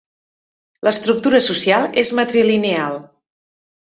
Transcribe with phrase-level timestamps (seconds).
[0.87, 2.97] L'estructura social és matrilineal.